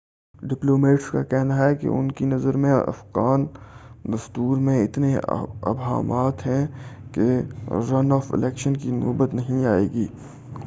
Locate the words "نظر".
2.25-2.55